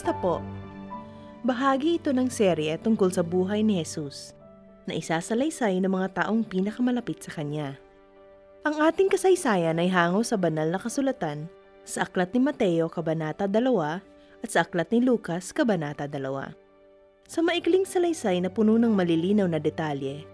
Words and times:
Kumusta 0.00 0.16
po? 0.24 0.40
Bahagi 1.44 2.00
ito 2.00 2.08
ng 2.08 2.32
serye 2.32 2.72
tungkol 2.80 3.12
sa 3.12 3.20
buhay 3.20 3.60
ni 3.60 3.84
Jesus 3.84 4.32
na 4.88 4.96
isasalaysay 4.96 5.76
ng 5.76 5.92
mga 5.92 6.24
taong 6.24 6.40
pinakamalapit 6.40 7.20
sa 7.20 7.36
Kanya. 7.36 7.76
Ang 8.64 8.80
ating 8.80 9.12
kasaysayan 9.12 9.76
ay 9.76 9.92
hango 9.92 10.24
sa 10.24 10.40
banal 10.40 10.72
na 10.72 10.80
kasulatan 10.80 11.52
sa 11.84 12.08
Aklat 12.08 12.32
ni 12.32 12.40
Mateo, 12.40 12.88
Kabanata 12.88 13.44
2 13.44 13.60
at 14.40 14.48
sa 14.48 14.64
Aklat 14.64 14.88
ni 14.88 15.04
Lucas, 15.04 15.52
Kabanata 15.52 16.08
2. 16.08 16.16
Sa 17.28 17.44
maikling 17.44 17.84
salaysay 17.84 18.40
na 18.40 18.48
puno 18.48 18.80
ng 18.80 18.96
malilinaw 18.96 19.52
na 19.52 19.60
detalye, 19.60 20.24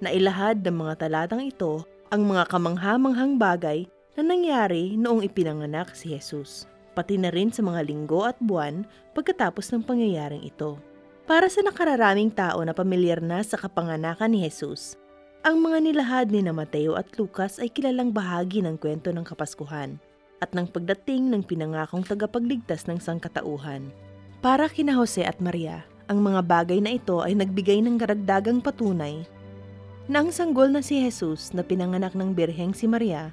na 0.00 0.08
ilahad 0.16 0.64
ng 0.64 0.80
mga 0.80 0.96
talatang 0.96 1.44
ito 1.44 1.84
ang 2.08 2.24
mga 2.24 2.48
kamanghamanghang 2.48 3.36
bagay 3.36 3.84
na 4.16 4.24
nangyari 4.24 4.96
noong 4.96 5.20
ipinanganak 5.28 5.92
si 5.92 6.16
Jesus 6.16 6.69
pati 6.92 7.16
na 7.16 7.30
rin 7.30 7.54
sa 7.54 7.62
mga 7.62 7.86
linggo 7.86 8.26
at 8.26 8.36
buwan 8.42 8.86
pagkatapos 9.14 9.70
ng 9.70 9.82
pangyayaring 9.86 10.44
ito. 10.44 10.78
Para 11.30 11.46
sa 11.46 11.62
nakararaming 11.62 12.34
tao 12.34 12.58
na 12.66 12.74
pamilyar 12.74 13.22
na 13.22 13.38
sa 13.46 13.54
kapanganakan 13.54 14.34
ni 14.34 14.42
Jesus, 14.42 14.98
ang 15.40 15.62
mga 15.62 15.78
nilahad 15.80 16.28
ni 16.28 16.44
na 16.44 16.52
Mateo 16.52 16.98
at 16.98 17.08
Lucas 17.16 17.56
ay 17.62 17.72
kilalang 17.72 18.12
bahagi 18.12 18.60
ng 18.60 18.76
kwento 18.76 19.08
ng 19.08 19.24
Kapaskuhan 19.24 19.96
at 20.42 20.52
ng 20.52 20.68
pagdating 20.68 21.32
ng 21.32 21.46
pinangakong 21.46 22.04
tagapagligtas 22.04 22.84
ng 22.90 23.00
sangkatauhan. 23.00 23.88
Para 24.44 24.68
kina 24.68 24.96
Jose 24.96 25.24
at 25.24 25.40
Maria, 25.40 25.84
ang 26.10 26.20
mga 26.20 26.44
bagay 26.44 26.82
na 26.82 26.98
ito 26.98 27.22
ay 27.22 27.38
nagbigay 27.38 27.78
ng 27.80 27.96
karagdagang 27.96 28.58
patunay 28.58 29.24
na 30.10 30.26
ang 30.26 30.34
sanggol 30.34 30.66
na 30.66 30.82
si 30.82 30.98
Jesus 30.98 31.54
na 31.54 31.62
pinanganak 31.62 32.18
ng 32.18 32.34
birheng 32.34 32.74
si 32.74 32.90
Maria 32.90 33.30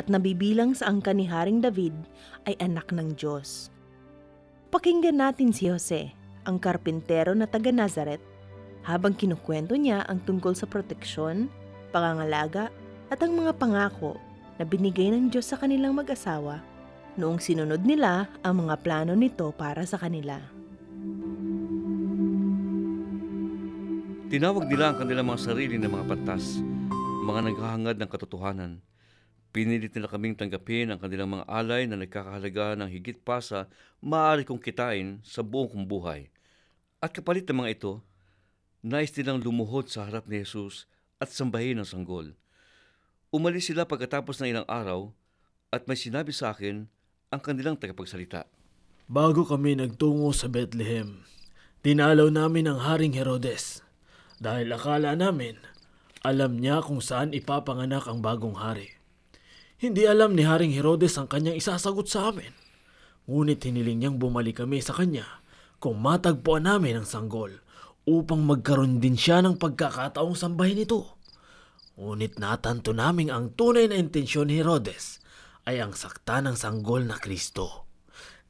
at 0.00 0.08
nabibilang 0.08 0.72
sa 0.72 0.88
angka 0.88 1.12
ni 1.12 1.28
Haring 1.28 1.60
David 1.60 1.92
ay 2.48 2.56
anak 2.56 2.88
ng 2.88 3.12
Diyos. 3.20 3.68
Pakinggan 4.72 5.20
natin 5.20 5.52
si 5.52 5.68
Jose, 5.68 6.16
ang 6.48 6.56
karpintero 6.56 7.36
na 7.36 7.44
taga 7.44 7.68
Nazareth, 7.68 8.24
habang 8.80 9.12
kinukwento 9.12 9.76
niya 9.76 10.08
ang 10.08 10.24
tungkol 10.24 10.56
sa 10.56 10.64
proteksyon, 10.64 11.52
pangangalaga 11.92 12.72
at 13.12 13.20
ang 13.20 13.36
mga 13.36 13.52
pangako 13.60 14.16
na 14.56 14.64
binigay 14.64 15.12
ng 15.12 15.28
Diyos 15.28 15.52
sa 15.52 15.60
kanilang 15.60 15.92
mag-asawa 15.92 16.64
noong 17.20 17.36
sinunod 17.42 17.84
nila 17.84 18.32
ang 18.40 18.64
mga 18.64 18.80
plano 18.80 19.12
nito 19.12 19.52
para 19.52 19.84
sa 19.84 20.00
kanila. 20.00 20.40
Tinawag 24.30 24.64
nila 24.70 24.94
ang 24.94 24.96
kanilang 24.96 25.26
mga 25.28 25.40
sarili 25.42 25.76
na 25.76 25.90
mga 25.90 26.06
pantas, 26.06 26.62
mga 27.26 27.50
naghahangad 27.50 27.96
ng 27.98 28.08
katotohanan. 28.08 28.78
Pinilit 29.50 29.90
nila 29.90 30.06
kaming 30.06 30.38
tanggapin 30.38 30.94
ang 30.94 31.02
kanilang 31.02 31.34
mga 31.34 31.44
alay 31.50 31.82
na 31.90 31.98
nagkakahalaga 31.98 32.78
ng 32.78 32.86
higit 32.86 33.18
pa 33.18 33.42
sa 33.42 33.66
maaari 33.98 34.46
kong 34.46 34.62
kitain 34.62 35.18
sa 35.26 35.42
buong 35.42 35.74
kong 35.74 35.86
buhay. 35.90 36.30
At 37.02 37.10
kapalit 37.10 37.50
ng 37.50 37.58
mga 37.58 37.72
ito, 37.74 37.92
nais 38.86 39.10
nilang 39.10 39.42
lumuhod 39.42 39.90
sa 39.90 40.06
harap 40.06 40.30
ni 40.30 40.38
Jesus 40.38 40.86
at 41.18 41.34
sambahin 41.34 41.82
ang 41.82 41.88
sanggol. 41.88 42.38
Umalis 43.34 43.66
sila 43.66 43.90
pagkatapos 43.90 44.38
ng 44.38 44.54
ilang 44.54 44.68
araw 44.70 45.10
at 45.74 45.90
may 45.90 45.98
sinabi 45.98 46.30
sa 46.30 46.54
akin 46.54 46.86
ang 47.34 47.40
kanilang 47.42 47.74
tagapagsalita. 47.74 48.46
Bago 49.10 49.42
kami 49.42 49.74
nagtungo 49.74 50.30
sa 50.30 50.46
Bethlehem, 50.46 51.26
tinalaw 51.82 52.30
namin 52.30 52.70
ang 52.70 52.86
Haring 52.86 53.18
Herodes 53.18 53.82
dahil 54.38 54.70
akala 54.70 55.18
namin 55.18 55.58
alam 56.22 56.60
niya 56.60 56.78
kung 56.84 57.02
saan 57.02 57.34
ipapanganak 57.34 58.06
ang 58.06 58.22
bagong 58.22 58.54
hari. 58.54 58.99
Hindi 59.80 60.04
alam 60.04 60.36
ni 60.36 60.44
Haring 60.44 60.76
Herodes 60.76 61.16
ang 61.16 61.24
kanyang 61.24 61.56
isasagot 61.56 62.04
sa 62.04 62.28
amin. 62.28 62.52
Ngunit 63.24 63.64
hiniling 63.64 63.96
niyang 63.96 64.20
bumalik 64.20 64.60
kami 64.60 64.84
sa 64.84 64.92
kanya 64.92 65.40
kung 65.80 65.96
matagpuan 66.04 66.68
namin 66.68 67.00
ang 67.00 67.08
sanggol 67.08 67.48
upang 68.04 68.44
magkaroon 68.44 69.00
din 69.00 69.16
siya 69.16 69.40
ng 69.40 69.56
pagkakataong 69.56 70.36
sambahin 70.36 70.84
ito. 70.84 71.16
Ngunit 71.96 72.36
natanto 72.36 72.92
namin 72.92 73.32
ang 73.32 73.56
tunay 73.56 73.88
na 73.88 73.96
intensyon 73.96 74.52
ni 74.52 74.60
Herodes 74.60 75.24
ay 75.64 75.80
ang 75.80 75.96
sakta 75.96 76.44
ng 76.44 76.60
sanggol 76.60 77.08
na 77.08 77.16
Kristo. 77.16 77.88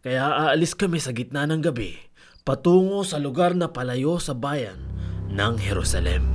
Kaya 0.02 0.34
aalis 0.34 0.74
kami 0.74 0.98
sa 0.98 1.14
gitna 1.14 1.46
ng 1.46 1.62
gabi 1.62 1.94
patungo 2.42 3.06
sa 3.06 3.22
lugar 3.22 3.54
na 3.54 3.70
palayo 3.70 4.18
sa 4.18 4.34
bayan 4.34 4.82
ng 5.30 5.62
Jerusalem. 5.62 6.26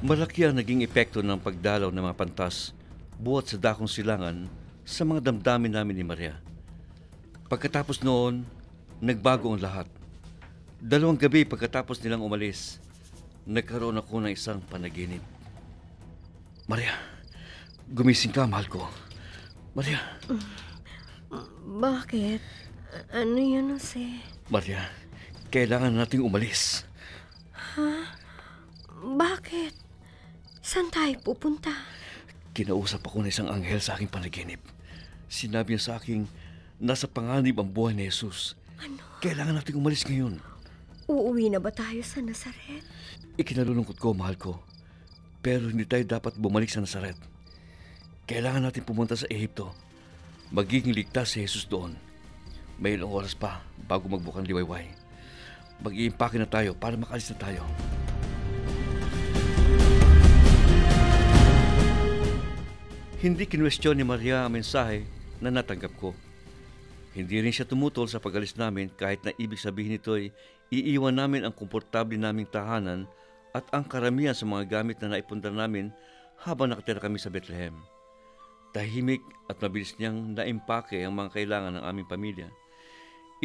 Malaki 0.00 0.48
ang 0.48 0.56
naging 0.56 0.80
epekto 0.80 1.20
ng 1.20 1.36
pagdalaw 1.36 1.92
ng 1.92 2.00
mga 2.00 2.16
pantas 2.16 2.72
buhat 3.20 3.52
sa 3.52 3.60
dakong 3.60 3.84
silangan 3.84 4.48
sa 4.80 5.04
mga 5.04 5.28
damdamin 5.28 5.76
namin 5.76 5.92
ni 5.92 6.04
Maria. 6.08 6.40
Pagkatapos 7.52 8.00
noon, 8.00 8.48
nagbago 8.96 9.52
ang 9.52 9.60
lahat. 9.60 9.84
Dalawang 10.80 11.20
gabi 11.20 11.44
pagkatapos 11.44 12.00
nilang 12.00 12.24
umalis, 12.24 12.80
nagkaroon 13.44 14.00
ako 14.00 14.24
ng 14.24 14.32
isang 14.32 14.64
panaginip. 14.72 15.20
Maria, 16.64 16.96
gumising 17.92 18.32
ka, 18.32 18.48
mahal 18.48 18.72
ko. 18.72 18.88
Maria. 19.76 20.00
Bakit? 21.60 22.40
Ano 23.12 23.36
yun, 23.36 23.76
Jose? 23.76 24.16
Maria, 24.48 24.80
kailangan 25.52 25.92
nating 25.92 26.24
umalis. 26.24 26.88
Ha? 27.76 28.16
Bakit? 29.04 29.79
Saan 30.70 30.86
tayo 30.86 31.18
pupunta? 31.18 31.74
Kinausap 32.54 33.02
ako 33.02 33.26
ng 33.26 33.34
isang 33.34 33.50
anghel 33.50 33.82
sa 33.82 33.98
aking 33.98 34.06
panaginip. 34.06 34.62
Sinabi 35.26 35.74
niya 35.74 35.82
sa 35.82 35.92
akin, 35.98 36.30
nasa 36.78 37.10
panganib 37.10 37.58
ang 37.58 37.66
buhay 37.66 37.90
ni 37.90 38.06
Jesus. 38.06 38.54
Ano? 38.78 39.02
Kailangan 39.18 39.58
nating 39.58 39.74
umalis 39.74 40.06
ngayon. 40.06 40.38
Uuwi 41.10 41.50
na 41.50 41.58
ba 41.58 41.74
tayo 41.74 41.98
sa 42.06 42.22
Nazaret? 42.22 42.86
Ikinalulungkot 43.34 43.98
ko, 43.98 44.14
mahal 44.14 44.38
ko. 44.38 44.62
Pero 45.42 45.66
hindi 45.66 45.90
tayo 45.90 46.06
dapat 46.06 46.38
bumalik 46.38 46.70
sa 46.70 46.78
Nazaret. 46.78 47.18
Kailangan 48.30 48.70
natin 48.70 48.86
pumunta 48.86 49.18
sa 49.18 49.26
Ehipto. 49.26 49.74
Magiging 50.54 50.94
ligtas 50.94 51.34
si 51.34 51.42
Jesus 51.42 51.66
doon. 51.66 51.98
May 52.78 52.94
ilang 52.94 53.10
oras 53.10 53.34
pa 53.34 53.66
bago 53.90 54.06
magbukang 54.06 54.46
liwayway. 54.46 54.86
Mag-iimpake 55.82 56.38
na 56.38 56.46
tayo 56.46 56.78
para 56.78 56.94
makalis 56.94 57.26
na 57.34 57.42
tayo. 57.42 57.66
Hindi 63.20 63.44
kinwestiyon 63.44 64.00
ni 64.00 64.04
Maria 64.08 64.48
ang 64.48 64.56
mensahe 64.56 65.04
na 65.44 65.52
natanggap 65.52 65.92
ko. 66.00 66.16
Hindi 67.12 67.44
rin 67.44 67.52
siya 67.52 67.68
tumutol 67.68 68.08
sa 68.08 68.16
pagalis 68.16 68.56
namin 68.56 68.88
kahit 68.96 69.20
na 69.20 69.36
ibig 69.36 69.60
sabihin 69.60 69.92
nito 69.92 70.16
ay 70.16 70.32
iiwan 70.72 71.12
namin 71.12 71.44
ang 71.44 71.52
komportable 71.52 72.16
naming 72.16 72.48
tahanan 72.48 73.04
at 73.52 73.68
ang 73.76 73.84
karamihan 73.84 74.32
sa 74.32 74.48
mga 74.48 74.72
gamit 74.72 75.04
na 75.04 75.12
naipundar 75.12 75.52
namin 75.52 75.92
habang 76.40 76.72
nakatira 76.72 76.96
kami 76.96 77.20
sa 77.20 77.28
Bethlehem. 77.28 77.76
Tahimik 78.72 79.20
at 79.52 79.60
mabilis 79.60 79.92
niyang 80.00 80.32
naimpake 80.32 81.04
ang 81.04 81.12
mga 81.12 81.36
kailangan 81.36 81.76
ng 81.76 81.84
aming 81.84 82.08
pamilya. 82.08 82.48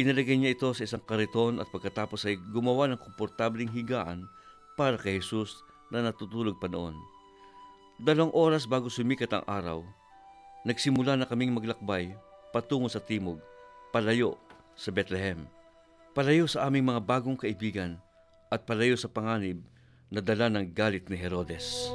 Inalagay 0.00 0.40
niya 0.40 0.56
ito 0.56 0.72
sa 0.72 0.88
isang 0.88 1.04
kariton 1.04 1.60
at 1.60 1.68
pagkatapos 1.68 2.24
ay 2.24 2.40
gumawa 2.48 2.88
ng 2.88 3.00
komportabling 3.12 3.68
higaan 3.68 4.24
para 4.72 4.96
kay 4.96 5.20
Jesus 5.20 5.60
na 5.92 6.00
natutulog 6.00 6.56
pa 6.56 6.64
noon. 6.64 6.96
Dalawang 7.96 8.36
oras 8.36 8.68
bago 8.68 8.92
sumikat 8.92 9.32
ang 9.32 9.44
araw, 9.48 9.80
nagsimula 10.68 11.16
na 11.16 11.24
kaming 11.24 11.56
maglakbay 11.56 12.12
patungo 12.52 12.92
sa 12.92 13.00
timog, 13.00 13.40
palayo 13.88 14.36
sa 14.76 14.92
Bethlehem. 14.92 15.48
Palayo 16.12 16.44
sa 16.44 16.68
aming 16.68 16.92
mga 16.92 17.00
bagong 17.00 17.40
kaibigan 17.40 17.96
at 18.52 18.68
palayo 18.68 19.00
sa 19.00 19.08
panganib 19.08 19.64
na 20.12 20.20
dala 20.20 20.52
ng 20.52 20.76
galit 20.76 21.08
ni 21.08 21.16
Herodes. 21.16 21.88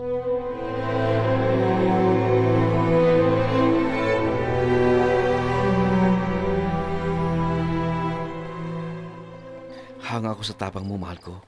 Hanga 10.02 10.34
ako 10.34 10.42
sa 10.42 10.58
tapang 10.58 10.90
mo, 10.90 10.98
mahal 10.98 11.22
ko. 11.22 11.46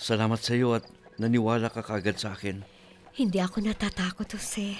Salamat 0.00 0.40
sa 0.40 0.56
iyo 0.56 0.72
at 0.72 0.88
naniwala 1.20 1.68
ka 1.68 1.84
kagad 1.84 2.16
sa 2.16 2.32
akin. 2.32 2.73
Hindi 3.14 3.38
ako 3.38 3.62
natatakot, 3.62 4.26
Jose. 4.34 4.74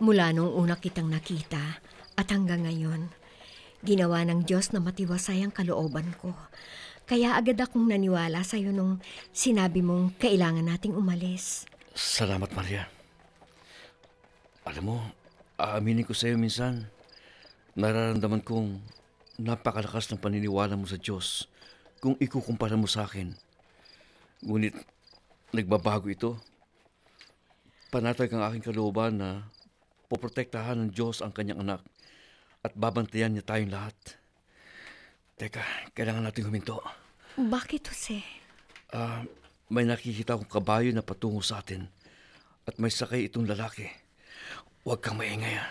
Mula 0.00 0.32
nung 0.32 0.56
una 0.56 0.80
kitang 0.80 1.12
nakita 1.12 1.60
at 2.16 2.32
hanggang 2.32 2.64
ngayon, 2.64 3.12
ginawa 3.84 4.24
ng 4.24 4.48
Diyos 4.48 4.72
na 4.72 4.80
matiwasay 4.80 5.44
ang 5.44 5.52
kalooban 5.52 6.16
ko. 6.16 6.32
Kaya 7.04 7.36
agad 7.36 7.60
akong 7.60 7.84
naniwala 7.84 8.40
sa 8.40 8.56
iyo 8.56 8.72
nung 8.72 9.04
sinabi 9.36 9.84
mong 9.84 10.16
kailangan 10.16 10.64
nating 10.64 10.96
umalis. 10.96 11.68
Salamat, 11.92 12.48
Maria. 12.56 12.88
Alam 14.64 14.84
mo, 14.88 14.96
aaminin 15.60 16.08
ko 16.08 16.16
sa 16.16 16.32
iyo 16.32 16.40
minsan, 16.40 16.88
nararamdaman 17.76 18.40
kong 18.40 18.80
napakalakas 19.36 20.08
ng 20.08 20.24
paniniwala 20.24 20.72
mo 20.72 20.88
sa 20.88 20.96
Diyos 20.96 21.52
kung 22.00 22.16
ikukumpara 22.16 22.80
mo 22.80 22.88
sa 22.88 23.04
akin. 23.04 23.36
Ngunit 24.40 24.72
nagbabago 25.52 26.08
ito. 26.08 26.40
Panatag 27.92 28.32
ang 28.32 28.40
aking 28.48 28.72
kalooban 28.72 29.20
na 29.20 29.52
poprotektahan 30.08 30.80
ng 30.80 30.90
Diyos 30.96 31.20
ang 31.20 31.28
kanyang 31.28 31.60
anak 31.60 31.84
at 32.64 32.72
babantayan 32.72 33.36
niya 33.36 33.44
tayong 33.44 33.68
lahat. 33.68 33.92
Teka, 35.36 35.92
kailangan 35.92 36.24
natin 36.24 36.48
huminto. 36.48 36.80
Bakit, 37.36 37.92
Jose? 37.92 38.24
Ah, 38.96 39.20
may 39.68 39.84
nakikita 39.84 40.40
akong 40.40 40.48
kabayo 40.48 40.88
na 40.88 41.04
patungo 41.04 41.44
sa 41.44 41.60
atin 41.60 41.84
at 42.64 42.80
may 42.80 42.88
sakay 42.88 43.28
itong 43.28 43.44
lalaki. 43.44 43.84
Huwag 44.88 45.04
kang 45.04 45.20
maingay. 45.20 45.60
ah. 45.60 45.68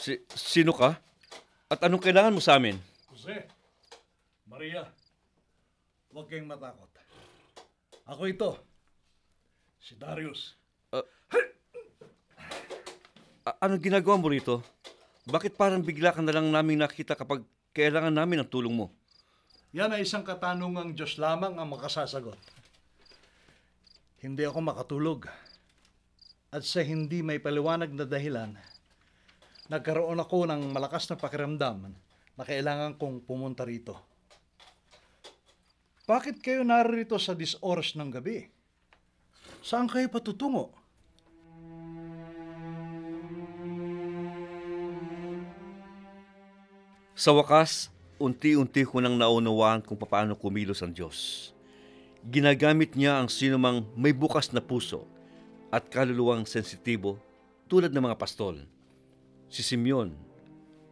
Si, 0.00 0.16
sino 0.32 0.72
ka? 0.72 0.96
At 1.68 1.84
anong 1.84 2.00
kailangan 2.00 2.32
mo 2.32 2.40
sa 2.40 2.56
amin? 2.56 2.80
Jose, 3.12 3.48
Maria, 4.44 4.84
huwag 6.14 6.30
kayong 6.30 6.46
matakot. 6.46 6.86
Ako 8.06 8.30
ito, 8.30 8.50
si 9.82 9.98
Darius. 9.98 10.54
A- 13.44 13.58
anong 13.66 13.82
ginagawa 13.82 14.16
mo 14.16 14.30
rito? 14.30 14.62
Bakit 15.26 15.58
parang 15.58 15.82
bigla 15.82 16.14
ka 16.14 16.22
na 16.22 16.30
lang 16.30 16.54
naming 16.54 16.78
nakita 16.78 17.18
kapag 17.18 17.42
kailangan 17.74 18.14
namin 18.14 18.46
ng 18.46 18.48
tulong 18.48 18.72
mo? 18.72 18.94
Yan 19.74 19.90
ay 19.90 20.06
isang 20.06 20.22
katanungang 20.22 20.94
Diyos 20.94 21.18
lamang 21.18 21.58
ang 21.58 21.66
makasasagot. 21.66 22.38
Hindi 24.22 24.46
ako 24.46 24.62
makatulog. 24.62 25.26
At 26.54 26.62
sa 26.62 26.86
hindi 26.86 27.26
may 27.26 27.42
paliwanag 27.42 27.90
na 27.90 28.06
dahilan, 28.06 28.54
nagkaroon 29.66 30.22
ako 30.22 30.46
ng 30.46 30.70
malakas 30.70 31.10
na 31.10 31.18
pakiramdam 31.18 31.90
na 32.38 32.42
kailangan 32.46 32.94
kong 32.94 33.26
pumunta 33.26 33.66
rito. 33.66 34.13
Bakit 36.04 36.44
kayo 36.44 36.60
naririto 36.68 37.16
sa 37.16 37.32
dis-oras 37.32 37.96
ng 37.96 38.12
gabi? 38.12 38.44
Saan 39.64 39.88
kayo 39.88 40.04
patutungo? 40.12 40.68
Sa 47.16 47.32
wakas, 47.32 47.88
unti-unti 48.20 48.84
ko 48.84 49.00
nang 49.00 49.16
naunawaan 49.16 49.80
kung 49.80 49.96
paano 49.96 50.36
kumilos 50.36 50.84
ang 50.84 50.92
Diyos. 50.92 51.48
Ginagamit 52.20 52.92
niya 52.92 53.16
ang 53.16 53.32
sinumang 53.32 53.88
may 53.96 54.12
bukas 54.12 54.52
na 54.52 54.60
puso 54.60 55.08
at 55.72 55.88
kaluluwang 55.88 56.44
sensitibo 56.44 57.16
tulad 57.64 57.88
ng 57.96 58.04
mga 58.12 58.20
pastol. 58.20 58.60
Si 59.48 59.64
Simeon, 59.64 60.12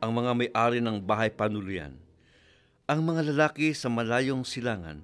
ang 0.01 0.09
mga 0.09 0.33
may-ari 0.33 0.81
ng 0.81 1.05
bahay 1.05 1.29
panuluyan, 1.29 2.01
ang 2.93 3.09
mga 3.09 3.33
lalaki 3.33 3.73
sa 3.73 3.89
malayong 3.89 4.45
silangan 4.45 5.01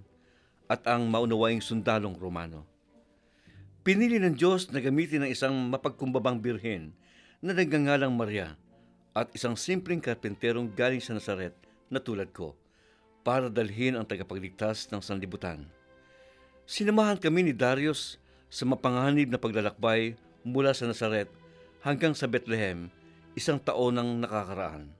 at 0.68 0.84
ang 0.84 1.08
maunawaing 1.08 1.64
sundalong 1.64 2.20
Romano. 2.20 2.68
Pinili 3.80 4.20
ng 4.20 4.36
Diyos 4.36 4.68
na 4.68 4.84
gamitin 4.84 5.24
ng 5.24 5.32
isang 5.32 5.56
mapagkumbabang 5.72 6.36
birhen 6.36 6.92
na 7.40 7.56
nagngangalang 7.56 8.12
Maria 8.12 8.60
at 9.16 9.32
isang 9.32 9.56
simpleng 9.56 10.04
karpenterong 10.04 10.68
galing 10.76 11.00
sa 11.00 11.16
Nazaret 11.16 11.56
na 11.88 11.96
tulad 11.96 12.28
ko 12.36 12.52
para 13.24 13.48
dalhin 13.48 13.96
ang 13.96 14.04
tagapagligtas 14.04 14.92
ng 14.92 15.00
sanlibutan. 15.00 15.64
Sinamahan 16.68 17.16
kami 17.16 17.48
ni 17.48 17.56
Darius 17.56 18.20
sa 18.52 18.68
mapanganib 18.68 19.32
na 19.32 19.40
paglalakbay 19.40 20.12
mula 20.44 20.76
sa 20.76 20.84
Nazaret 20.84 21.32
hanggang 21.80 22.12
sa 22.12 22.28
Bethlehem 22.28 22.92
isang 23.32 23.56
taon 23.56 23.96
nang 23.96 24.20
nakakaraan. 24.20 24.92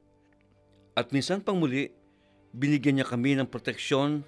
At 0.97 1.13
minsan 1.13 1.45
pang 1.45 1.61
muli, 1.61 1.98
binigyan 2.55 3.01
niya 3.01 3.07
kami 3.09 3.37
ng 3.37 3.49
proteksyon 3.49 4.25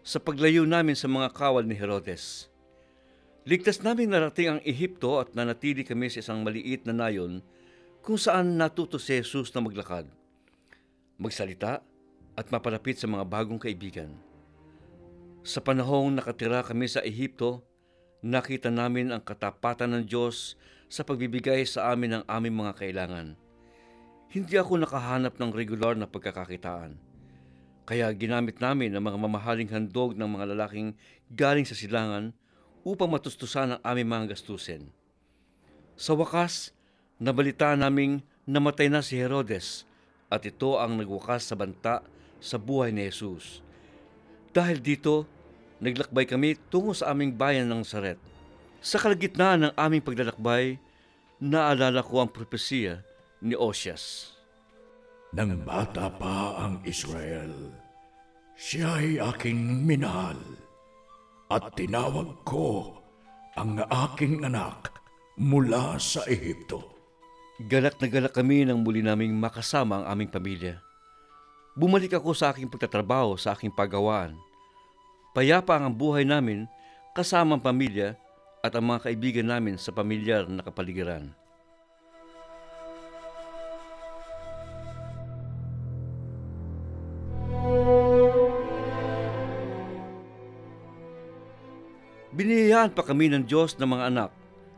sa 0.00 0.18
paglayo 0.18 0.64
namin 0.64 0.96
sa 0.96 1.06
mga 1.06 1.30
kawal 1.36 1.64
ni 1.66 1.76
Herodes. 1.76 2.48
Ligtas 3.48 3.80
namin 3.80 4.12
narating 4.12 4.48
ang 4.52 4.60
Ehipto 4.64 5.16
at 5.20 5.32
nanatili 5.32 5.80
kami 5.80 6.12
sa 6.12 6.20
isang 6.20 6.44
maliit 6.44 6.84
na 6.84 6.92
nayon 6.92 7.40
kung 8.00 8.20
saan 8.20 8.56
natuto 8.56 8.96
si 9.00 9.16
Jesus 9.16 9.52
na 9.52 9.64
maglakad, 9.64 10.08
magsalita 11.20 11.84
at 12.36 12.46
mapalapit 12.48 12.96
sa 12.96 13.08
mga 13.08 13.24
bagong 13.28 13.60
kaibigan. 13.60 14.12
Sa 15.40 15.64
panahong 15.64 16.12
nakatira 16.12 16.60
kami 16.60 16.84
sa 16.88 17.00
Ehipto, 17.00 17.64
nakita 18.20 18.68
namin 18.68 19.08
ang 19.08 19.24
katapatan 19.24 19.96
ng 19.96 20.04
Diyos 20.04 20.56
sa 20.92 21.00
pagbibigay 21.04 21.64
sa 21.64 21.92
amin 21.92 22.20
ng 22.20 22.24
aming 22.28 22.56
mga 22.60 22.72
kailangan. 22.76 23.26
Hindi 24.30 24.54
ako 24.60 24.84
nakahanap 24.84 25.40
ng 25.40 25.50
regular 25.50 25.96
na 25.96 26.06
pagkakakitaan. 26.06 27.09
Kaya 27.90 28.06
ginamit 28.14 28.62
namin 28.62 28.94
ang 28.94 29.02
mga 29.02 29.18
mamahaling 29.18 29.66
handog 29.66 30.14
ng 30.14 30.30
mga 30.38 30.54
lalaking 30.54 30.94
galing 31.34 31.66
sa 31.66 31.74
silangan 31.74 32.30
upang 32.86 33.10
matustusan 33.10 33.74
ang 33.74 33.80
aming 33.82 34.06
mga 34.06 34.38
gastusin. 34.38 34.94
Sa 35.98 36.14
wakas, 36.14 36.70
nabalita 37.18 37.74
naming 37.74 38.22
namatay 38.46 38.86
na 38.86 39.02
si 39.02 39.18
Herodes 39.18 39.90
at 40.30 40.46
ito 40.46 40.78
ang 40.78 41.02
nagwakas 41.02 41.50
sa 41.50 41.58
banta 41.58 42.06
sa 42.38 42.62
buhay 42.62 42.94
ni 42.94 43.10
Jesus. 43.10 43.58
Dahil 44.54 44.78
dito, 44.78 45.26
naglakbay 45.82 46.30
kami 46.30 46.62
tungo 46.70 46.94
sa 46.94 47.10
aming 47.10 47.34
bayan 47.34 47.66
ng 47.66 47.82
Saret. 47.82 48.22
Sa 48.78 49.02
kalagitnaan 49.02 49.66
ng 49.66 49.72
aming 49.74 50.06
paglalakbay, 50.06 50.78
naalala 51.42 52.06
ko 52.06 52.22
ang 52.22 52.30
propesiya 52.30 53.02
ni 53.42 53.58
Osias. 53.58 54.38
Nang 55.30 55.62
bata 55.62 56.10
pa 56.10 56.58
ang 56.58 56.82
Israel, 56.82 57.70
siya'y 58.60 59.16
aking 59.16 59.88
minahal 59.88 60.36
at 61.48 61.72
tinawag 61.80 62.44
ko 62.44 62.92
ang 63.56 63.80
aking 63.88 64.44
anak 64.44 64.92
mula 65.40 65.96
sa 65.96 66.20
Ehipto. 66.28 66.84
Galak 67.64 67.96
na 68.04 68.12
galak 68.12 68.36
kami 68.36 68.68
nang 68.68 68.84
muli 68.84 69.00
naming 69.00 69.32
makasama 69.32 70.04
ang 70.04 70.12
aming 70.12 70.28
pamilya. 70.28 70.76
Bumalik 71.72 72.20
ako 72.20 72.36
sa 72.36 72.52
aking 72.52 72.68
pagtatrabaho 72.68 73.40
sa 73.40 73.56
aking 73.56 73.72
pagawaan. 73.72 74.36
Payapa 75.32 75.80
ang 75.80 75.96
buhay 75.96 76.28
namin 76.28 76.68
kasama 77.16 77.56
ang 77.56 77.64
pamilya 77.64 78.12
at 78.60 78.76
ang 78.76 78.92
mga 78.92 79.08
kaibigan 79.08 79.48
namin 79.48 79.80
sa 79.80 79.88
pamilyar 79.88 80.44
na 80.52 80.60
kapaligiran. 80.60 81.32
Biniyayaan 92.30 92.94
pa 92.94 93.02
kami 93.02 93.26
ng 93.26 93.42
Diyos 93.42 93.74
ng 93.74 93.90
mga 93.90 94.06
anak 94.06 94.30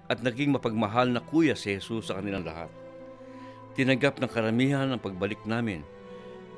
at 0.09 0.25
naging 0.25 0.57
mapagmahal 0.57 1.13
na 1.13 1.21
kuya 1.21 1.53
si 1.53 1.77
Jesus 1.77 2.09
sa 2.09 2.17
kanilang 2.17 2.49
lahat. 2.49 2.73
Tinanggap 3.77 4.17
ng 4.17 4.31
karamihan 4.33 4.89
ang 4.89 4.97
pagbalik 4.97 5.37
namin. 5.45 5.85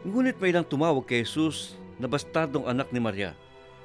Ngunit 0.06 0.38
may 0.38 0.54
ilang 0.54 0.62
tumawag 0.62 1.02
kay 1.02 1.26
Jesus 1.26 1.74
na 1.98 2.06
bastardong 2.06 2.70
anak 2.70 2.94
ni 2.94 3.02
Maria. 3.02 3.34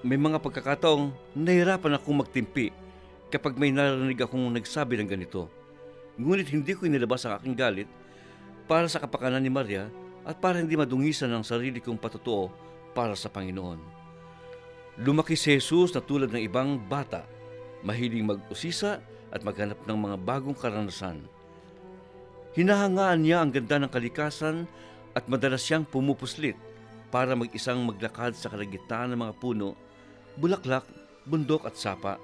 May 0.06 0.22
mga 0.22 0.38
pagkakataong 0.38 1.10
nahirapan 1.34 1.98
akong 1.98 2.22
magtimpi 2.22 2.70
kapag 3.34 3.58
may 3.58 3.74
narinig 3.74 4.22
akong 4.22 4.46
nagsabi 4.54 5.02
ng 5.02 5.10
ganito. 5.10 5.50
Ngunit 6.14 6.54
hindi 6.54 6.78
ko 6.78 6.86
inilabas 6.86 7.26
ang 7.26 7.42
aking 7.42 7.58
galit 7.58 7.90
para 8.70 8.86
sa 8.86 9.02
kapakanan 9.02 9.42
ni 9.42 9.50
Maria 9.50 9.90
at 10.30 10.38
para 10.38 10.62
hindi 10.62 10.78
madungisan 10.78 11.34
ang 11.34 11.42
sarili 11.42 11.82
kong 11.82 11.98
patutuo 11.98 12.54
para 12.94 13.18
sa 13.18 13.34
Panginoon. 13.34 13.99
Lumaki 15.00 15.40
si 15.40 15.56
Jesus 15.56 15.96
na 15.96 16.04
tulad 16.04 16.28
ng 16.28 16.44
ibang 16.44 16.76
bata, 16.76 17.24
mahiling 17.88 18.28
mag-usisa 18.28 19.00
at 19.32 19.40
maghanap 19.48 19.80
ng 19.88 19.96
mga 19.96 20.18
bagong 20.28 20.52
karanasan. 20.52 21.24
Hinahangaan 22.52 23.24
niya 23.24 23.40
ang 23.40 23.56
ganda 23.56 23.80
ng 23.80 23.88
kalikasan 23.88 24.68
at 25.16 25.24
madalas 25.32 25.64
siyang 25.64 25.88
pumupuslit 25.88 26.60
para 27.08 27.32
mag-isang 27.32 27.80
maglakad 27.80 28.36
sa 28.36 28.52
kalagitnaan 28.52 29.16
ng 29.16 29.20
mga 29.24 29.34
puno, 29.40 29.80
bulaklak, 30.36 30.84
bundok 31.24 31.64
at 31.64 31.80
sapa. 31.80 32.20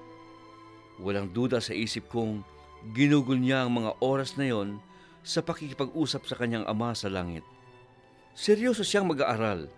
Walang 1.00 1.32
duda 1.32 1.64
sa 1.64 1.72
isip 1.72 2.12
kong 2.12 2.44
ginugol 2.92 3.40
niya 3.40 3.64
ang 3.64 3.72
mga 3.72 3.96
oras 4.04 4.36
na 4.36 4.52
yon 4.52 4.84
sa 5.24 5.40
pakikipag-usap 5.40 6.28
sa 6.28 6.36
kanyang 6.36 6.68
ama 6.68 6.92
sa 6.92 7.08
langit. 7.08 7.48
Seryoso 8.36 8.84
siyang 8.84 9.08
mag-aaral 9.08 9.72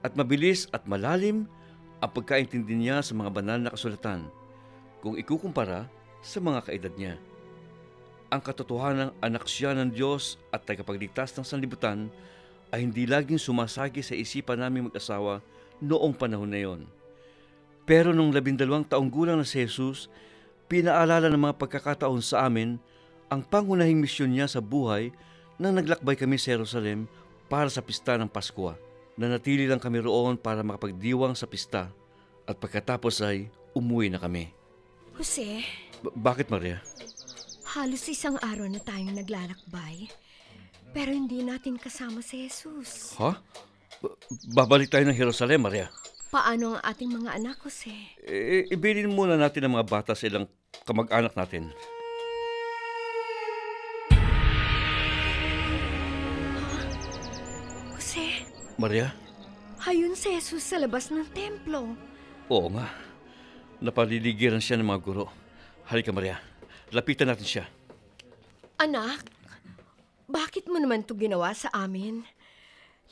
at 0.00 0.16
mabilis 0.16 0.64
at 0.72 0.88
malalim 0.88 1.44
ang 1.98 2.10
pagkaintindi 2.14 2.74
niya 2.78 3.02
sa 3.02 3.12
mga 3.14 3.30
banal 3.34 3.58
na 3.58 3.74
kasulatan 3.74 4.30
kung 5.02 5.18
ikukumpara 5.18 5.90
sa 6.22 6.38
mga 6.38 6.60
kaedad 6.66 6.94
niya. 6.94 7.14
Ang 8.28 8.44
katotohanang 8.44 9.16
anak 9.24 9.48
siya 9.48 9.72
ng 9.72 9.90
Diyos 9.90 10.36
at 10.52 10.68
tagapagligtas 10.68 11.32
ng 11.34 11.46
sanlibutan 11.46 12.12
ay 12.68 12.84
hindi 12.84 13.08
laging 13.08 13.40
sumasagi 13.40 14.04
sa 14.04 14.12
isipan 14.12 14.60
naming 14.60 14.92
mag-asawa 14.92 15.40
noong 15.80 16.12
panahon 16.12 16.50
na 16.52 16.60
yon. 16.60 16.80
Pero 17.88 18.12
nung 18.12 18.28
labindalawang 18.28 18.84
taong 18.84 19.08
gulang 19.08 19.40
na 19.40 19.48
si 19.48 19.64
Jesus, 19.64 20.12
pinaalala 20.68 21.32
ng 21.32 21.40
mga 21.40 21.56
pagkakataon 21.56 22.20
sa 22.20 22.44
amin 22.44 22.76
ang 23.32 23.40
pangunahing 23.40 23.96
misyon 23.96 24.36
niya 24.36 24.44
sa 24.44 24.60
buhay 24.60 25.08
nang 25.56 25.72
naglakbay 25.80 26.14
kami 26.14 26.36
sa 26.36 26.52
Jerusalem 26.52 27.08
para 27.48 27.72
sa 27.72 27.80
pista 27.80 28.20
ng 28.20 28.28
Paskwa. 28.28 28.76
Nanatili 29.18 29.66
lang 29.66 29.82
kami 29.82 29.98
roon 29.98 30.38
para 30.38 30.62
makapagdiwang 30.62 31.34
sa 31.34 31.50
pista 31.50 31.90
at 32.46 32.54
pagkatapos 32.56 33.18
ay 33.26 33.50
umuwi 33.74 34.08
na 34.08 34.22
kami. 34.22 34.54
Jose, 35.18 35.66
B- 35.98 36.14
bakit 36.14 36.46
Maria? 36.48 36.78
halos 37.68 38.08
isang 38.08 38.40
araw 38.40 38.64
na 38.64 38.80
tayong 38.80 39.12
naglalakbay. 39.12 40.08
Pero 40.96 41.12
hindi 41.12 41.44
natin 41.44 41.76
kasama 41.76 42.24
si 42.24 42.48
Jesus. 42.48 43.12
Ha? 43.20 43.36
B- 44.00 44.16
babalik 44.56 44.88
tayo 44.88 45.04
ng 45.04 45.18
Jerusalem, 45.18 45.68
Maria. 45.68 45.92
Paano 46.32 46.76
ang 46.76 46.82
ating 46.84 47.12
mga 47.12 47.36
anak, 47.36 47.60
Jose? 47.60 47.92
E, 48.24 48.68
ibilin 48.72 49.12
muna 49.12 49.36
natin 49.36 49.68
ang 49.68 49.76
mga 49.76 49.88
bata 49.88 50.12
sa 50.16 50.24
ilang 50.24 50.48
kamag-anak 50.88 51.36
natin. 51.36 51.68
Maria? 58.78 59.10
hayun 59.82 60.18
si 60.18 60.34
Jesus 60.34 60.66
sa 60.66 60.76
labas 60.78 61.10
ng 61.10 61.22
templo. 61.30 61.94
Oo 62.50 62.68
nga. 62.74 62.90
Napaliligiran 63.78 64.58
siya 64.58 64.74
ng 64.80 64.88
mga 64.90 65.02
guro. 65.02 65.26
Halika 65.86 66.10
Maria, 66.10 66.42
lapitan 66.90 67.30
natin 67.30 67.46
siya. 67.46 67.64
Anak, 68.78 69.22
bakit 70.26 70.66
mo 70.66 70.82
naman 70.82 71.06
to 71.06 71.14
ginawa 71.14 71.54
sa 71.54 71.70
amin? 71.72 72.26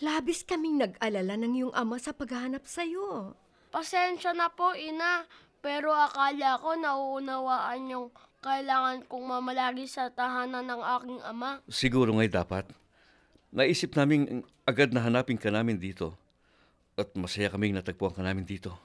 Labis 0.02 0.44
kaming 0.44 0.76
nag-alala 0.76 1.38
ng 1.40 1.54
iyong 1.56 1.74
ama 1.74 1.96
sa 1.96 2.12
paghahanap 2.12 2.66
sa'yo. 2.68 3.32
Pasensya 3.72 4.36
na 4.36 4.52
po, 4.52 4.76
ina. 4.76 5.24
Pero 5.64 5.90
akala 5.90 6.60
ko 6.60 6.76
nauunawaan 6.76 7.90
yung 7.90 8.08
kailangan 8.44 9.08
kong 9.08 9.24
mamalagi 9.24 9.88
sa 9.88 10.12
tahanan 10.12 10.68
ng 10.68 10.82
aking 11.00 11.20
ama. 11.24 11.64
Siguro 11.66 12.12
nga'y 12.12 12.28
dapat. 12.28 12.68
Naisip 13.56 13.96
namin 13.96 14.44
agad 14.68 14.92
na 14.92 15.00
hanapin 15.00 15.40
ka 15.40 15.48
namin 15.48 15.80
dito. 15.80 16.12
At 16.92 17.16
masaya 17.16 17.48
kaming 17.48 17.72
natagpuan 17.72 18.12
ka 18.12 18.20
namin 18.20 18.44
dito. 18.44 18.76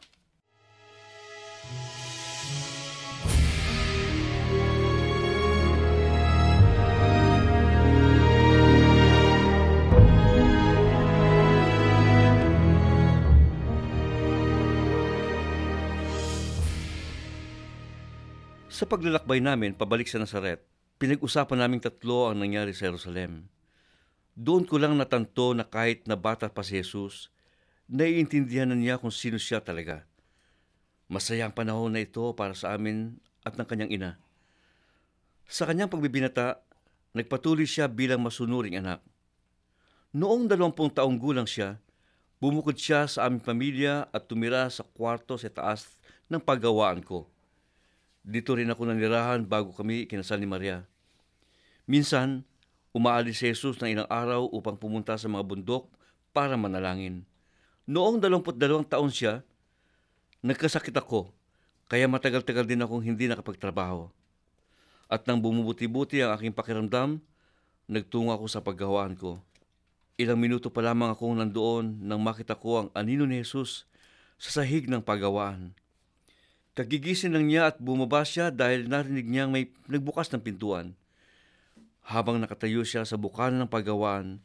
Sa 18.72 18.88
paglalakbay 18.88 19.44
namin 19.44 19.76
pabalik 19.76 20.08
sa 20.08 20.16
Nazaret, 20.16 20.64
pinag-usapan 20.96 21.60
naming 21.60 21.84
tatlo 21.84 22.32
ang 22.32 22.40
nangyari 22.40 22.72
sa 22.72 22.88
Jerusalem. 22.88 23.52
Doon 24.38 24.64
ko 24.64 24.80
lang 24.80 24.96
natanto 24.96 25.52
na 25.52 25.68
kahit 25.68 26.08
na 26.08 26.16
bata 26.16 26.48
pa 26.48 26.64
si 26.64 26.80
Jesus, 26.80 27.28
naiintindihan 27.92 28.72
na 28.72 28.80
niya 28.80 28.96
kung 28.96 29.12
sino 29.12 29.36
siya 29.36 29.60
talaga. 29.60 30.08
Masaya 31.12 31.52
ang 31.52 31.56
panahon 31.56 31.92
na 31.92 32.00
ito 32.00 32.32
para 32.32 32.56
sa 32.56 32.72
amin 32.72 33.20
at 33.44 33.60
ng 33.60 33.68
kanyang 33.68 33.92
ina. 33.92 34.12
Sa 35.52 35.68
kanyang 35.68 35.92
pagbibinata, 35.92 36.64
nagpatuloy 37.12 37.68
siya 37.68 37.92
bilang 37.92 38.24
masunuring 38.24 38.80
anak. 38.80 39.04
Noong 40.16 40.48
dalawampung 40.48 40.88
taong 40.88 41.20
gulang 41.20 41.44
siya, 41.44 41.76
bumukod 42.40 42.80
siya 42.80 43.12
sa 43.12 43.28
aming 43.28 43.44
pamilya 43.44 44.08
at 44.16 44.32
tumira 44.32 44.72
sa 44.72 44.88
kwarto 44.88 45.36
sa 45.36 45.52
taas 45.52 46.00
ng 46.32 46.40
paggawaan 46.40 47.04
ko. 47.04 47.28
Dito 48.24 48.56
rin 48.56 48.72
ako 48.72 48.88
nanirahan 48.88 49.44
bago 49.44 49.76
kami 49.76 50.08
kinasal 50.08 50.40
ni 50.40 50.48
Maria. 50.48 50.88
Minsan, 51.90 52.48
umaalis 52.92 53.40
si 53.40 53.48
Jesus 53.48 53.80
ng 53.80 53.90
ilang 54.00 54.10
araw 54.12 54.48
upang 54.52 54.76
pumunta 54.76 55.16
sa 55.16 55.28
mga 55.32 55.44
bundok 55.48 55.88
para 56.36 56.60
manalangin. 56.60 57.24
Noong 57.88 58.20
22 58.20 58.88
taon 58.88 59.12
siya, 59.12 59.44
nagkasakit 60.44 60.96
ako, 60.96 61.32
kaya 61.92 62.08
matagal-tagal 62.08 62.64
din 62.68 62.84
akong 62.84 63.04
hindi 63.04 63.28
nakapagtrabaho. 63.28 64.08
At 65.12 65.28
nang 65.28 65.44
bumubuti-buti 65.44 66.24
ang 66.24 66.40
aking 66.40 66.56
pakiramdam, 66.56 67.20
nagtungo 67.92 68.32
ako 68.32 68.48
sa 68.48 68.64
paggawaan 68.64 69.20
ko. 69.20 69.44
Ilang 70.16 70.40
minuto 70.40 70.72
pa 70.72 70.80
lamang 70.80 71.12
akong 71.12 71.36
nandoon 71.36 72.00
nang 72.00 72.24
makita 72.24 72.56
ko 72.56 72.86
ang 72.86 72.88
anino 72.96 73.28
ni 73.28 73.44
Jesus 73.44 73.84
sa 74.40 74.62
sahig 74.62 74.88
ng 74.88 75.04
paggawaan. 75.04 75.76
Kagigising 76.72 77.36
lang 77.36 77.52
niya 77.52 77.68
at 77.68 77.84
bumaba 77.84 78.24
siya 78.24 78.48
dahil 78.48 78.88
narinig 78.88 79.28
niyang 79.28 79.52
may 79.52 79.68
nagbukas 79.92 80.32
ng 80.32 80.40
pintuan. 80.40 80.96
Habang 82.02 82.42
nakatayo 82.42 82.82
siya 82.82 83.06
sa 83.06 83.18
bukana 83.18 83.62
ng 83.62 83.70
paggawaan, 83.70 84.42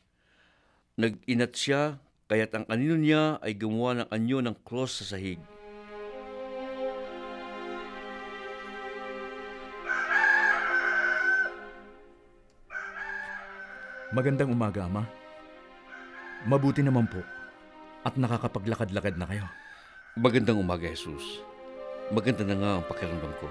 nag-inat 1.01 1.53
siya 1.57 2.01
kaya't 2.27 2.53
ang 2.53 2.67
anino 2.67 2.99
niya 2.99 3.39
ay 3.39 3.55
gumawa 3.55 4.03
ng 4.03 4.09
anyo 4.11 4.39
ng 4.43 4.57
cross 4.67 5.01
sa 5.01 5.17
sahig. 5.17 5.39
Magandang 14.15 14.55
umaga, 14.55 14.87
Ama. 14.87 15.03
Mabuti 16.47 16.81
naman 16.81 17.11
po. 17.11 17.21
At 18.07 18.15
nakakapaglakad-lakad 18.15 19.19
na 19.19 19.27
kayo. 19.27 19.47
Magandang 20.15 20.63
umaga, 20.63 20.87
Jesus. 20.87 21.43
Maganda 22.15 22.47
na 22.47 22.55
nga 22.55 22.71
ang 22.79 22.85
pakiramdam 22.87 23.35
ko. 23.43 23.51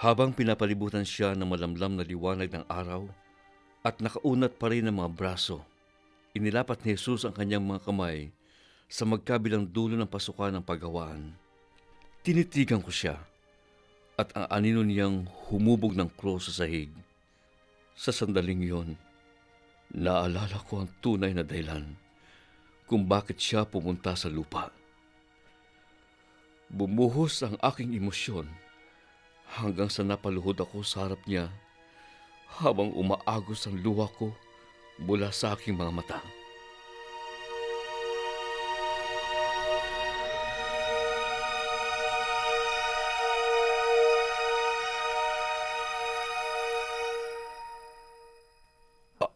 Habang 0.00 0.32
pinapalibutan 0.32 1.04
siya 1.04 1.36
ng 1.36 1.44
malamlam 1.44 2.00
na 2.00 2.04
liwanag 2.08 2.48
ng 2.48 2.64
araw 2.72 3.04
at 3.84 4.00
nakaunat 4.00 4.56
pa 4.56 4.72
rin 4.72 4.88
ang 4.88 4.96
mga 4.96 5.12
braso, 5.12 5.60
inilapat 6.32 6.80
ni 6.88 6.96
Jesus 6.96 7.28
ang 7.28 7.36
kanyang 7.36 7.68
mga 7.68 7.84
kamay 7.84 8.32
sa 8.88 9.04
magkabilang 9.04 9.68
dulo 9.68 10.00
ng 10.00 10.08
pasukan 10.08 10.56
ng 10.56 10.64
paggawaan. 10.64 11.36
Tinitigan 12.24 12.80
ko 12.80 12.88
siya 12.88 13.20
at 14.16 14.32
ang 14.32 14.48
anino 14.48 14.80
niyang 14.80 15.28
humubog 15.52 15.92
ng 15.92 16.08
cross 16.16 16.48
sa 16.48 16.64
sahig. 16.64 16.88
Sa 17.92 18.08
sandaling 18.08 18.64
yon, 18.64 18.96
naalala 19.92 20.64
ko 20.64 20.80
ang 20.80 20.88
tunay 21.04 21.36
na 21.36 21.44
dahilan 21.44 21.84
kung 22.88 23.04
bakit 23.04 23.36
siya 23.36 23.68
pumunta 23.68 24.16
sa 24.16 24.32
lupa. 24.32 24.72
Bumuhos 26.72 27.44
ang 27.44 27.60
aking 27.60 27.92
emosyon 28.00 28.48
hanggang 29.50 29.90
sa 29.90 30.06
napaluhod 30.06 30.62
ako 30.62 30.86
sa 30.86 31.10
harap 31.10 31.18
niya 31.26 31.50
habang 32.62 32.94
umaagos 32.94 33.66
ang 33.66 33.78
luha 33.82 34.06
ko 34.14 34.30
mula 35.02 35.34
sa 35.34 35.58
aking 35.58 35.74
mga 35.74 35.92
mata. 35.94 36.20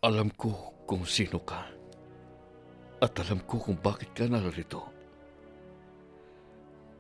Alam 0.04 0.28
ko 0.37 0.52
kung 0.85 1.09
sino 1.09 1.40
ka. 1.40 1.64
At 3.00 3.16
alam 3.25 3.40
ko 3.49 3.56
kung 3.56 3.80
bakit 3.80 4.12
ka 4.12 4.28
narito. 4.28 4.85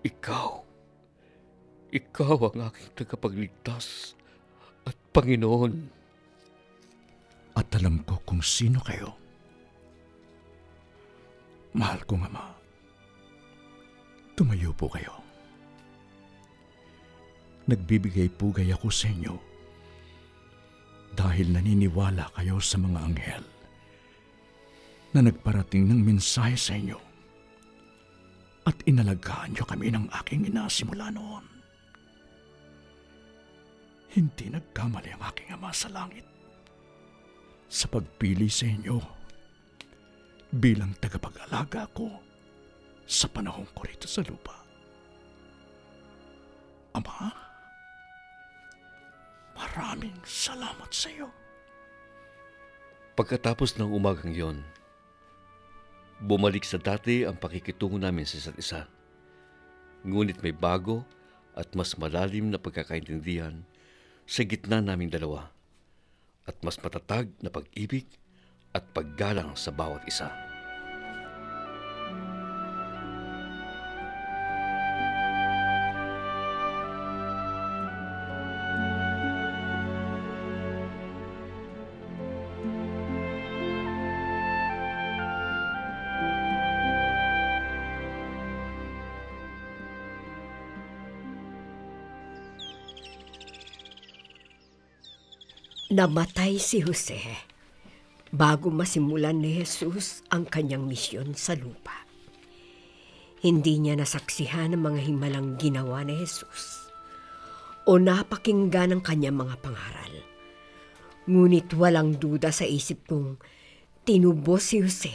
Ikaw. 0.00 0.63
Ikaw 1.94 2.50
ang 2.50 2.58
aking 2.66 2.90
tagapagligtas 2.98 4.18
at 4.82 4.98
Panginoon. 5.14 5.72
At 7.54 7.70
alam 7.78 8.02
ko 8.02 8.18
kung 8.26 8.42
sino 8.42 8.82
kayo. 8.82 9.14
Mahal 11.78 12.02
kong 12.02 12.26
Ama. 12.26 12.50
Tumayo 14.34 14.74
po 14.74 14.90
kayo. 14.90 15.22
Nagbibigay 17.70 18.26
pugay 18.26 18.74
ako 18.74 18.90
sa 18.90 19.06
inyo 19.06 19.34
dahil 21.14 21.54
naniniwala 21.54 22.26
kayo 22.34 22.58
sa 22.58 22.76
mga 22.82 22.98
anghel 22.98 23.44
na 25.14 25.22
nagparating 25.22 25.86
ng 25.86 26.02
mensahe 26.02 26.58
sa 26.58 26.74
inyo. 26.74 26.98
at 28.64 28.76
inalagaan 28.88 29.52
niyo 29.52 29.64
kami 29.68 29.92
ng 29.92 30.08
aking 30.24 30.48
ina 30.48 30.64
simula 30.72 31.12
noon. 31.12 31.53
Hindi 34.14 34.46
nagkamali 34.46 35.10
ang 35.10 35.22
aking 35.26 35.58
ama 35.58 35.74
sa 35.74 35.90
langit 35.90 36.22
sa 37.66 37.90
pagpili 37.90 38.46
sa 38.46 38.70
inyo 38.70 39.02
bilang 40.54 40.94
tagapag-alaga 41.02 41.90
ko 41.90 42.06
sa 43.02 43.26
panahon 43.26 43.66
ko 43.74 43.82
rito 43.82 44.06
sa 44.06 44.22
lupa. 44.22 44.54
Ama, 46.94 47.34
maraming 49.58 50.14
salamat 50.22 50.86
sa 50.94 51.10
iyo. 51.10 51.26
Pagkatapos 53.18 53.74
ng 53.74 53.90
umagang 53.90 54.30
yon, 54.30 54.62
bumalik 56.22 56.62
sa 56.62 56.78
dati 56.78 57.26
ang 57.26 57.34
pakikitungo 57.34 57.98
namin 57.98 58.22
sa 58.22 58.38
isa't 58.38 58.58
isa. 58.62 58.86
Ngunit 60.06 60.38
may 60.38 60.54
bago 60.54 61.02
at 61.58 61.66
mas 61.74 61.98
malalim 61.98 62.54
na 62.54 62.62
pagkakaintindihan 62.62 63.66
sa 64.24 64.42
gitna 64.44 64.80
naming 64.80 65.12
dalawa 65.12 65.52
at 66.44 66.56
mas 66.60 66.76
matatag 66.80 67.32
na 67.40 67.48
pag-ibig 67.48 68.08
at 68.74 68.84
paggalang 68.92 69.56
sa 69.56 69.72
bawat 69.72 70.04
isa. 70.04 70.28
Namatay 95.94 96.58
si 96.58 96.82
Jose 96.82 97.22
bago 98.34 98.66
masimulan 98.66 99.38
ni 99.38 99.62
Jesus 99.62 100.26
ang 100.26 100.42
kanyang 100.42 100.90
misyon 100.90 101.38
sa 101.38 101.54
lupa. 101.54 101.94
Hindi 103.38 103.78
niya 103.78 103.94
nasaksihan 104.02 104.74
ang 104.74 104.90
mga 104.90 105.06
himalang 105.06 105.54
ginawa 105.54 106.02
ni 106.02 106.18
Jesus 106.18 106.90
o 107.86 107.94
napakinggan 108.02 108.90
ang 108.90 109.06
kanyang 109.06 109.38
mga 109.38 109.54
pangaral. 109.62 110.12
Ngunit 111.30 111.70
walang 111.78 112.18
duda 112.18 112.50
sa 112.50 112.66
isip 112.66 113.06
kong 113.06 113.38
tinubos 114.02 114.74
si 114.74 114.82
Jose 114.82 115.14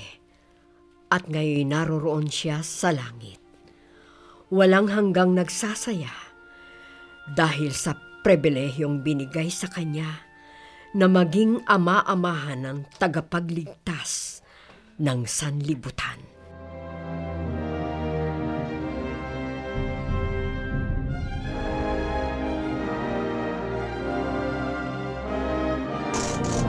at 1.11 1.27
ngayon 1.27 1.75
naroroon 1.75 2.31
siya 2.31 2.63
sa 2.63 2.95
langit. 2.95 3.43
Walang 4.47 4.87
hanggang 4.87 5.35
nagsasaya 5.35 6.15
dahil 7.35 7.75
sa 7.75 7.99
pribilehiyong 8.23 9.03
binigay 9.03 9.51
sa 9.51 9.67
kanya 9.67 10.28
na 10.97 11.05
maging 11.05 11.61
ama-amahan 11.69 12.65
ng 12.65 12.77
tagapagligtas 12.97 14.41
ng 14.97 15.21
sanlibutan. 15.29 16.17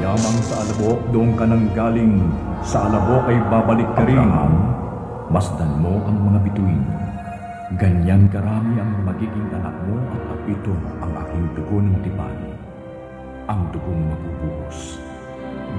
Yamang 0.01 0.39
sa 0.49 0.65
alabok, 0.65 1.01
doon 1.13 1.37
ka 1.37 1.45
nang 1.45 1.69
galing. 1.77 2.25
Sa 2.65 2.89
alabok 2.89 3.29
ay 3.29 3.37
babalik 3.53 3.89
ka 3.97 4.05
rin. 4.09 4.21
Masdan 5.29 5.77
mo 5.81 6.01
ang 6.09 6.17
mga 6.29 6.39
bituin. 6.49 6.85
Ganyan 7.77 8.25
karami 8.33 8.81
ang 8.81 8.93
magiging 9.05 9.49
anak 9.55 9.77
mo 9.85 10.01
at 10.01 10.23
apito 10.35 10.73
ang 11.05 11.13
aking 11.25 11.45
dugo 11.53 11.79
ng 11.85 11.97
tipan. 12.01 12.37
Ang 13.51 13.67
dugong 13.75 14.15
mabubuhos 14.15 15.03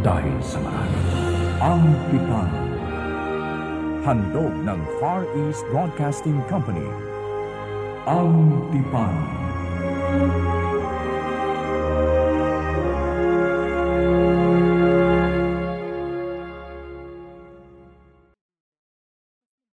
dahil 0.04 0.36
sa 0.44 0.60
marami. 0.60 1.00
Ang 1.64 1.84
tipan. 2.12 2.52
Handog 4.04 4.52
ng 4.68 4.82
Far 5.00 5.24
East 5.48 5.64
Broadcasting 5.72 6.44
Company. 6.52 6.84
Ang 8.12 8.60
tipan. 8.76 9.16